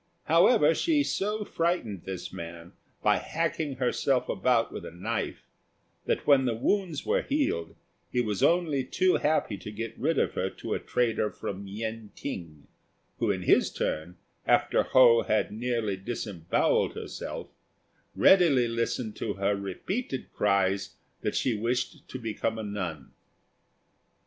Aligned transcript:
However, 0.23 0.73
she 0.73 1.03
so 1.03 1.45
frightened 1.45 2.05
this 2.05 2.33
man 2.33 2.71
by 3.03 3.17
hacking 3.17 3.75
herself 3.75 4.27
about 4.29 4.71
with 4.71 4.83
a 4.83 4.89
knife, 4.89 5.43
that 6.05 6.25
when 6.25 6.45
the 6.45 6.55
wounds 6.55 7.05
were 7.05 7.21
healed 7.21 7.75
he 8.11 8.19
was 8.19 8.41
only 8.41 8.83
too 8.83 9.17
happy 9.17 9.57
to 9.59 9.69
get 9.69 9.95
rid 9.99 10.17
of 10.17 10.33
her 10.33 10.49
to 10.49 10.73
a 10.73 10.79
trader 10.79 11.29
from 11.29 11.67
Yen 11.67 12.09
t'ing, 12.15 12.63
who 13.19 13.29
in 13.29 13.43
his 13.43 13.71
turn, 13.71 14.17
after 14.47 14.81
Ho 14.81 15.21
had 15.21 15.51
nearly 15.51 15.95
disembowelled 15.97 16.95
herself, 16.95 17.51
readily 18.15 18.67
listened 18.67 19.15
to 19.17 19.33
her 19.35 19.55
repeated 19.55 20.33
cries 20.33 20.95
that 21.21 21.35
she 21.35 21.53
wished 21.55 22.07
to 22.09 22.17
become 22.17 22.57
a 22.57 22.63
nun. 22.63 23.11